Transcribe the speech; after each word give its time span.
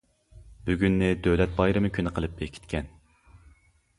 بۈگۈننى 0.69 1.09
دۆلەت 1.27 1.53
بايرىمى 1.59 1.93
كۈنى 1.97 2.13
قىلىپ 2.17 2.35
بېكىتكەن. 2.39 2.93